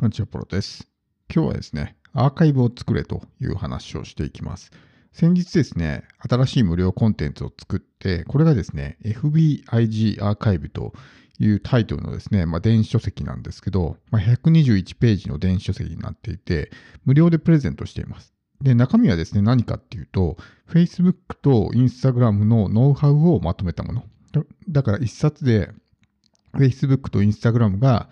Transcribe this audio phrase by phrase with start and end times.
[0.00, 0.86] こんにちは、ポロです。
[1.28, 4.70] 今日はですね、アーカイブを作れという話をしていきます。
[5.12, 10.92] 先日ですね、新しい無料コンテンツを作って、これがですね、FBIG アーカイブと
[11.40, 16.70] いうタイトルのですね、まあ、電子書籍なんですけど、まあ、121ページの電子書籍になっていて、
[17.04, 18.32] 無料でプレゼントしています。
[18.62, 20.36] で、中身はですね、何かっていうと、
[20.70, 24.04] Facebook と Instagram のノウハウをまとめたもの。
[24.68, 25.72] だから一冊で
[26.54, 28.08] Facebook と Instagram が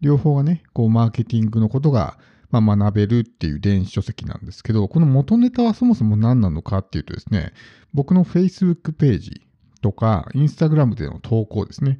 [0.00, 2.18] 両方がね、こうマーケティングのことが
[2.50, 7.52] まあ、学べるっていう電子書籍なんですけど、この元ネタはそもそも何なのかっていうとですね、
[7.94, 9.42] 僕の Facebook ページ
[9.82, 11.98] とか Instagram での投稿ですね。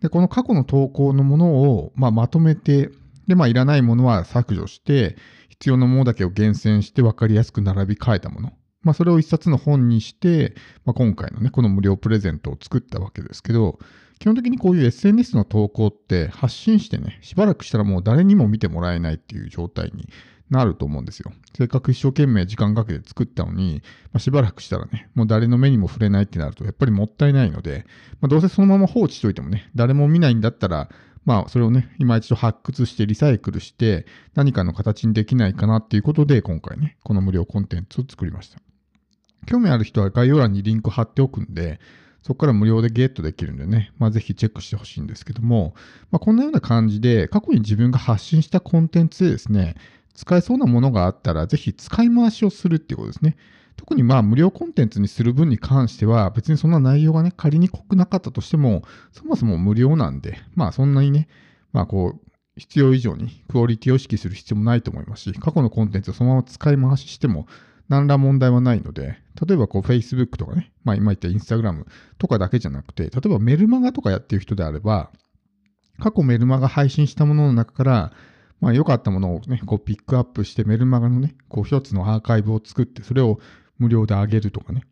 [0.00, 2.90] で、この過去の投稿のものを、まあ、まとめて、
[3.26, 5.16] で、まあ、いらないものは削除して、
[5.48, 8.52] 必要なものだけを厳選して分かりやすく並び替えたもの。
[8.82, 10.54] まあ、それを一冊の本にして、
[10.84, 13.80] まあ、今回のね、この無料プレゼントを作ったわけですけど、
[14.18, 20.08] 基本的にこういう SNS の投稿って発信してね、しばらくしたらもう誰にも見てもらえないっていう状態に
[20.50, 21.32] なると思うんですよ。
[21.56, 27.84] せっかく一生懸命時間かけて作ったのに、まあ、しばらくしたらね、もう誰の目にも触れないってなるとやっぱりもったいないので、
[28.20, 30.88] まあ、どうせそのまま放置しといてもね、誰も見ないんだったら、
[31.24, 38.60] まあそれをね、今一度発掘してリサイクルして何かの形にできないかなっていうことで今回ね、この無料コンテンツを作りました。
[39.46, 41.80] 興味ある人は概要欄にリンク貼っておくんで、
[42.22, 45.74] そこから無料でゲットできるんでね、まあ、ぜひチェックしてほしいんですけども、
[46.10, 49.76] まあ、こんなような感じで、過去に自分が発信したコンテンツでですね、
[50.14, 53.36] 使えそうなものがあったら、ぜひ使い回しをするっていうことですね。
[53.76, 58.82] 特にまあ無料コンテンツにする分に関しては、別にそんな内容がね、仮に濃くなかったとしても、
[59.12, 61.28] そもそも無料なんで、まあそんなにね、
[61.72, 67.46] まあこう、必要以上にクオリティを意識する必要もないと思いますし、過去のコンテンツをそのまま使い回ししても
[67.88, 71.86] 何ら問題はないので、例えばこう Facebook とかね、まあ今言った Instagram
[72.18, 75.10] とかだけじゃなくて、例えばメルマガとかやってる人であれば、
[75.98, 78.12] 過去メルマガ配信したものの中から、
[78.60, 83.40] まあ良かったものをね、こうピックアップしてメルマガのね、こう一つのアーカイブを作って、それを
[83.78, 84.82] 無料で上げるとかね。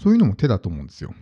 [0.00, 1.14] そういうのも手だと思うんですよ。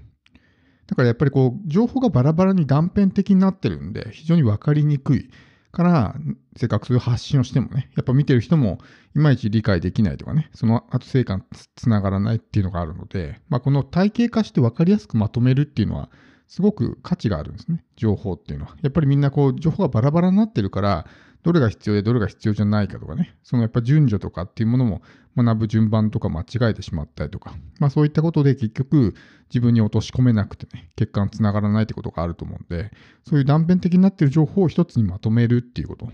[0.86, 5.30] だからやっぱりこう、情報がバラバラに断片的になってるんで、非常にわかりにくい。
[5.72, 6.14] から、
[6.56, 8.78] せっかくそういう発信をしてもね、やっぱ見てる人も
[9.14, 11.42] いまいち理解できないとかね、その後成果に
[11.76, 16.10] つながらないっていうのがあるので、まあ、この体系化して分かりやすくまとめるっていうのは、
[16.50, 18.76] すごく価値があるんですね、情報っていうのは。
[18.82, 21.06] やっぱりみんなこう、情報がバラバラになってるから、
[21.44, 25.00] どれが必要でどれが必要じゃないかとかね、そのやっぱ順序とかっていうものも
[25.36, 29.14] 学ぶ順番とか間違えてしまったりとか、まあそういったことで結局
[29.48, 32.90] 自分に落とし込めなくてね、結果につながらないってことがあると思うんで、
[33.24, 36.10] そういう断片的になってる情報を一つにまとめるっていうこと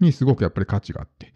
[0.00, 1.34] にすごくやっぱり価値があって、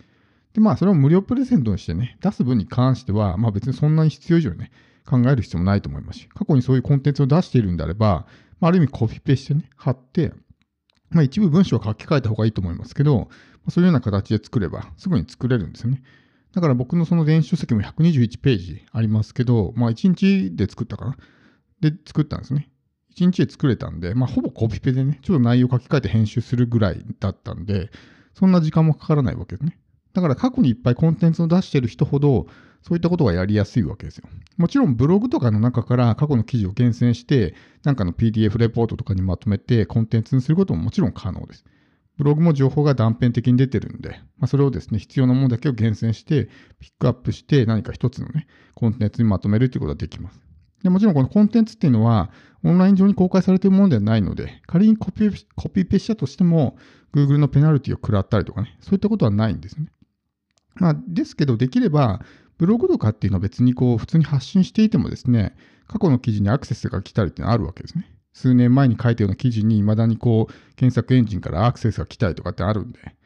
[0.54, 4.72] でまあそれを無料プレゼントにしてね、出す分に関しては、まあ別にそんなに必要以上にね、
[5.08, 8.26] 考える必要もないと思いますし、過去にそういうコンテンツを出しているんであれば、
[8.60, 10.32] まあ、ある意味コピペしてね、貼って、
[11.10, 13.26] まあ、一部文章を書き換えた方がいいと思いますけど、ま
[13.69, 16.02] あそういうような形で作ればすぐに作れるんですよね。
[16.52, 21.16] だから僕のその電子書籍も121ページありますけど、まあ1日で作ったかな？
[21.80, 22.70] で作ったんですね。
[23.16, 27.90] 1日で作れたんで、まあほぼコピペでね、ちょっと内容書き換えて編集するぐらいだったんで、
[28.34, 29.78] そんな時間もかからないわけですね。
[30.19, 32.47] だから過去にいっぱいコンテンツを出してる人ほど、
[32.83, 34.25] そういったことがやりやすいわけですよ。
[34.56, 41.65] もちろんブログとかの中から過去の記事を厳選して、なんかの PDF レポートとかにまとめてコンテンツにすることももちろん可能です。
[42.17, 46.49] ブログも情報が断片的に出てるんで、まあ、それをですね、必要なものだけを厳選して、
[46.81, 50.41] ピックアップして何か一つのね、コンテンツにまとめるということができます。
[50.83, 52.31] でもちろんこのコンテンツっていうのは、
[52.65, 56.77] オンライン上に公開されているものではないので、仮にコピコピペしたとしても、
[57.15, 59.87] Google のペナルティを食らったりとかね、そういったことはないんですね。
[60.78, 62.21] まあ、ですけど、できれば、
[62.59, 65.55] ブログとかっていうのは別にこう、普通に発信していてもですね、
[65.87, 68.12] 過去の記事にアクセスが来たりってのはあるわけですね。
[68.33, 73.17] 数年前に書いたような記事に未だにこう検索エンジンからアクセスが来たりとかってあるんで。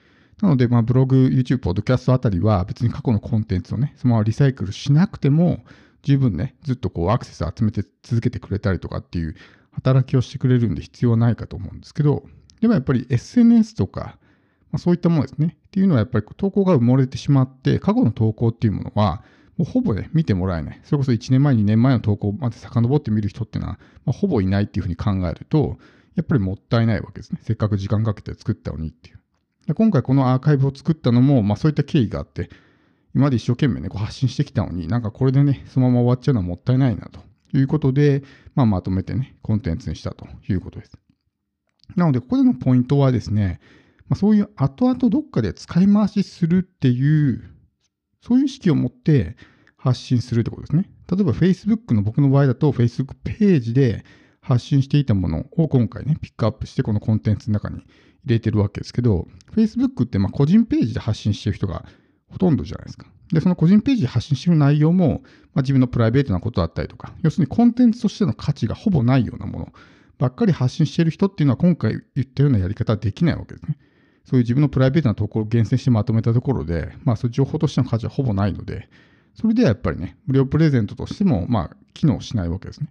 [0.40, 5.64] なので、まあ、ブログ、YouTube、ポッドキャストあたりは別に過去のコンテンツをね、そのままリサイクルしなくても、
[6.02, 9.36] 十分ね、ずっとこうアクセスを集めて続けてくれたりとかっていう
[9.70, 12.24] 働きをしてくれるんで必要ないかと思うんですけど、
[12.60, 14.18] でもやっぱり SNS とか、
[14.72, 15.56] まあ、そういったものですね。
[15.68, 19.22] っていうのはやっぱり投稿が埋もれてしまって、過去の投稿っていうものは、
[19.58, 20.80] もうほぼね、見てもらえない。
[20.82, 25.78] それこそ1年前、2年前の投稿まで遡って見る人っていうのは、まあ、ほぼいないっていうふうに考えると、
[26.14, 27.38] やっぱりもったいないわけですね。
[27.42, 29.18] せっかく時間かけて作ったのにっていう。
[29.66, 32.50] で今回このアーカイブを作ったのも、まあそういった経緯があって、
[33.14, 37.20] 今まで一生懸命ね、こう発信してきたのに、なんかこれでね、そのまま終わっちゃうのはもったいないなと
[37.56, 38.22] いうことで、
[38.54, 40.98] まあまとめてね、コンテンツにしたということです。
[41.94, 43.60] なので、ここでのポイントはですね、
[44.12, 47.42] まあ、そういう後々どっかで使い回しするっていう
[48.20, 49.36] そういう意識を持って
[49.78, 50.90] 発信するってことですね。
[51.10, 54.04] 例えば Facebook の僕の場合だと Facebook ページで
[54.42, 57.86] 発信していたものを今回ね、ピックアップしてこのコンテンツの中に入
[58.34, 61.86] れてるわけですけど、Facebook ってま個人ページで発信してる人が
[62.28, 63.06] ほとんどじゃないですか。
[63.32, 65.22] で、その個人ページで発信してる内容も、
[65.54, 69.72] まあ、自分のプライベートなことだったりとか、要するにコンテンツとしての価値がほぼないようなもの
[70.18, 73.78] ばっかり発信してる人っていうのは今回言ったようなやり方はできないわけですね。
[74.24, 78.88] そういう自分のプライベートなところを厳選してまとめたところで、まあそういう情報としての価値はほぼないので、
[79.34, 82.88] それではやっぱりね、無料プレゼントとしても、まあ機能しないわけですね。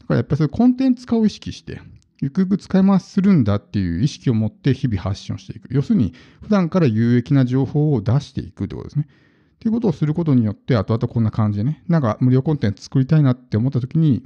[0.00, 1.80] だからやっぱりそういうコンテンツ化を意識して、
[2.20, 5.68] ゆくゆく使い回しするんだっていう意識を持って日々発信をしていく。
[5.70, 6.12] 要するに、
[6.42, 9.06] 普段から有益な情報を出していくってことですね。
[9.06, 14.24] っていうことをすることによって、後々こんな感じでね、なんか無料コンテンツ作りたいなって思った時に、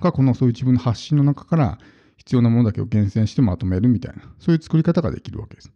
[0.00, 1.78] がこのそういう自分の発信の中から
[2.16, 5.72] 必要なものだけを厳選してまとめるみたいな、そういう作り方ができるわけです。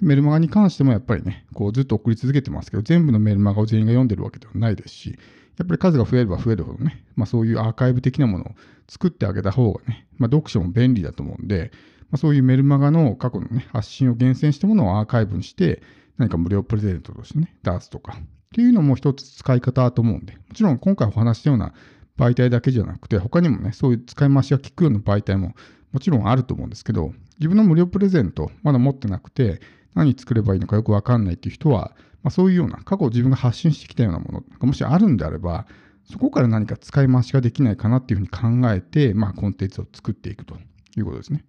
[0.00, 5.18] でメルマガに関してもやっぱりね、こうずっと送り続けてますけど、全部のメルマガを全員が読んでるわけではないですし、
[5.58, 8.48] やっぱり数が増えれば増えるほどね、まあ、そういうアーカイブ的なものを
[8.88, 11.72] 作ってあげた方がね、まあ、読書も便利だと思うんで、
[12.10, 15.82] まあ、そういうメルマガの過去のね、発信を厳選したものをアーカイブにして、
[16.16, 18.20] 何か無料プレゼントとしてね、出すとか、っ
[18.54, 21.74] ていうのも一つ使い方だと思うんで、もちろん今回お話したような
[22.16, 25.54] 媒体だけじゃなくて、他にもね、そういう使い回しが効くような媒体も
[25.92, 29.60] もちろんあると思うんですけど、自分の無料プレゼントまだ持ってなくて、
[29.94, 35.66] 何作ればいいのかよくわかんないっていう人は、まあ、そういうような過去自分が発信してきたようなものがもしあるんであれば、
[36.10, 40.56] そこから何か使い回しができないかなっていうふうに考えて、まあ、コンテンツを作っていくと
[40.96, 41.44] いうことですね。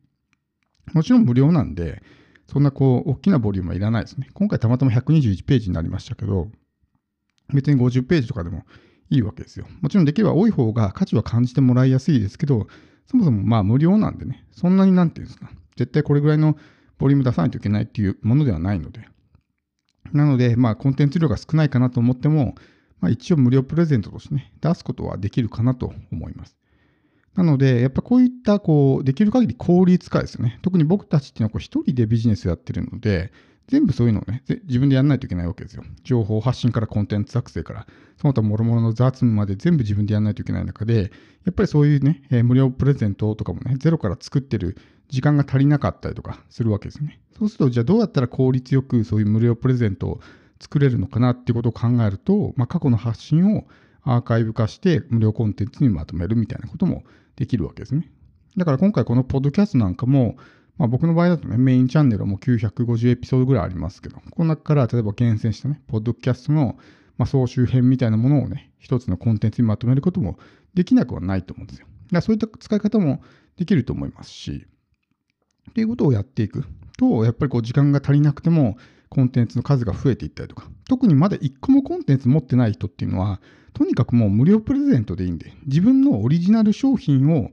[0.93, 2.01] もちろん無料なんで、
[2.47, 4.27] そんなこう、大きなボリュームはいらないですね。
[4.33, 6.49] 今回たまたま121ページになりましたけど、
[7.53, 8.63] 別に50ページとかでも
[9.09, 9.67] いいわけですよ。
[9.81, 12.67] もちろんできれば多い方が価値は感じてもらいやすいですけど、
[13.09, 16.55] そもそもまあ無料なんでね、そんなになんていうんですか、絶対これぐらいの
[16.99, 19.07] ボリューム出さないといけないっていうものではないので。
[20.13, 22.53] なので、まあコンテンツ量が少ないかなと思っても、
[22.99, 26.55] まあ一応無料プレゼントとしてね、出すことはできるかなと思います。
[27.35, 30.59] なので、やっぱこういった、こう、できる限り効率化ですよね。
[30.61, 33.31] 特に僕たちっていうのは、こう、一人でビジネスやってるので、
[33.69, 35.83] 全部そういうのをね、自分でやらないといけないわけですよ。
[36.03, 37.87] 情報発信からコンテンツ作成から、
[38.17, 41.11] その他諸々の雑務まで全部自分でやらないといけない中で、
[41.45, 44.75] やっぱりそういうね、えー、無料プレゼントとかもね、ゼロから作ってる
[45.07, 47.19] 時間が足りなかったりとかするわけですよね。
[47.37, 50.19] そうすると、じゃあどうやったら効率よくそういう無料プレゼントを
[50.59, 53.67] 作れるのかなっていうことを考えると、まあ、過去の発信を
[54.03, 57.03] アーカイブ化して無料コンテンツにまとめるみたいなことも
[57.35, 58.09] できるわけですね。
[58.57, 60.37] だから今回このポッドキャストなんかも、
[60.79, 66.77] まあ、僕の場合だとね、メインチャンネルはもう950エピソードぐらいありますけど、この中から例えば厳選したね、ポッドキャストの、
[67.17, 70.39] まあ、総集編みたいなものをね、一つのコンテンツにまとめることも
[70.73, 71.85] できなくはないと思うんですよ。
[71.85, 73.21] だからそういった使い方も
[73.57, 74.67] できると思いますし、
[75.69, 76.63] っていうことをやっていく
[76.97, 78.77] と、やっぱりこう時間が足りなくても、
[79.09, 83.41] コンテンツの数が増えていったりとか、特にまだ1個もコンテンツ持ってない人っていうのは、
[83.73, 87.49] とにかくもう無料プレゼントでいいんで、自分のオリジナル商品を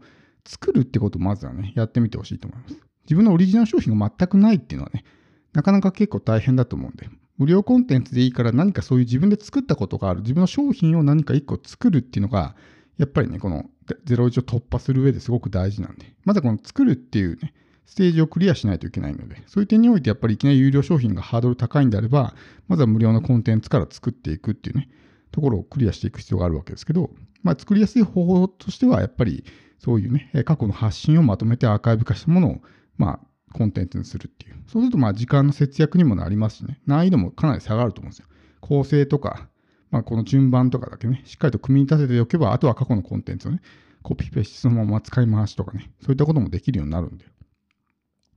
[0.46, 2.76] 作るってことをまずはね、やってみてほしいと思います。
[3.06, 5.04] 自分のオリジナル商品が全くないっていうのはね、
[5.52, 7.08] なかなか結構大変だと思うんで、
[7.38, 12.56] 無料コンテンツでいいから何かそういう自分で作ったことがある、自分の商品を何か1個作るっていうのが、
[12.98, 13.66] やっぱりね、この
[14.06, 17.54] 01を突破する上ですごく大事なんで、まずはこの作るっていうね、
[17.84, 22.34] ステージをクリアしないといけないので、そういう点においてやっぱりいきなり有料商品がハードル高いんであれば、
[22.68, 24.88] まずは無料のコンテンツから作っていくっていうね、
[25.30, 27.10] ところをクリアしていく必要があるわけですけど、
[27.42, 29.44] まあ、作りやすい方法としては、やっぱり
[29.78, 32.60] そういうね、過去の発信をまとめてアーカイブ化したものを、
[32.98, 33.20] まあ、
[33.52, 34.54] コンテンツにするっていう。
[34.66, 38.26] そうすると、まあ、時間の節約にもなりますしね、難易度もかなり下がると思うんですよ。
[38.60, 39.48] 構成とか、
[39.90, 43.60] まあ、この順番とかだけね、しっかりと組み立てておけば、あとは過去のコンテンツをね、
[44.02, 47.24] コピペしてそのまま使い回しとかね、そういったこともできるようになるんで。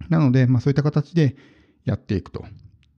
[0.09, 1.35] なので、まあ、そういった形で
[1.85, 2.45] やっていくと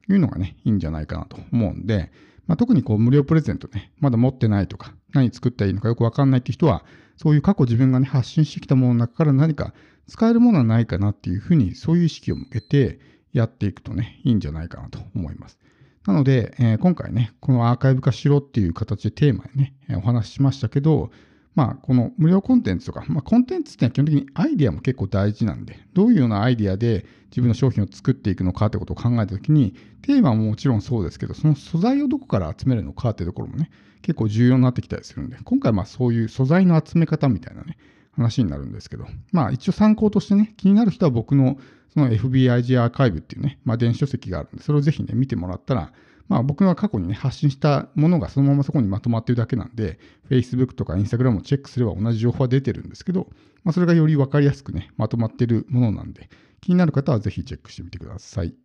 [0.09, 2.12] いうのがね、いいんじゃないかなと思うんで、
[2.47, 6.83] まあ、特にこう無料プレゼントね、まだ持ってないとか、何作ったらいいのかよくわかんないっていう人は、
[7.17, 9.73] そういう過去自分がね、発信してきたものの中から何か
[10.07, 12.99] 使えるものはないかなっていうふうに、そういう意識を向けて
[13.33, 15.59] やっていくとね、いいんじゃないかなと思います。
[16.05, 21.11] なので、えー、今回ね、このアーカイブ化しろっていう形でテーマにね、お話ししましたけど、
[21.53, 33.70] まあ、この無料コンテンツとか、まあ、コンテンツってのは基本的にアイディアも結構大事なんで、どういうようなアイディアで自分の商品を作っていくのかってことを考えたときに、テーマももちろんそうですけど、その素材をどこから集めるのかっていうところもね、
[34.01, 37.77] 結構重要になってきたりするんで、今回まあそういう素材の集め方みたいなね、
[38.13, 41.58] 話になるんですけど、まあ一応参考としてね、気になる人は僕の
[41.93, 45.91] その FBIG アーカイブっていうね、まあ電子書籍があるんで、それをぜひね、見てもらったら、
[46.31, 53.27] まあ僕が過去にね、発信したものがそのままそこにまとまってるだけなんで、Facebook とか Instagram をチェックすれば同じ情報は出てるんですけど、
[53.65, 56.29] まあそれがより分かりやすくね、まとまってるものなんで、
[56.61, 58.55] 気になる方はぜひチェックしてみてください。